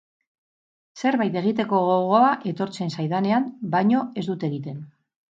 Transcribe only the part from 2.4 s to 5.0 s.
etortzen zaidanean baino ez dut egiten.